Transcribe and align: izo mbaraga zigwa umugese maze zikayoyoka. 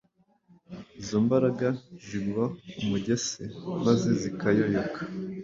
izo 1.01 1.17
mbaraga 1.25 1.67
zigwa 2.05 2.45
umugese 2.83 3.41
maze 3.85 4.09
zikayoyoka. 4.21 4.99